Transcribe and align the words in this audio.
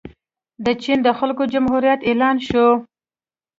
د 0.65 0.67
چین 0.81 0.97
د 1.05 1.09
خلکو 1.19 1.43
جمهوریت 1.53 1.99
اعلان 2.09 2.35
شو. 2.47 2.67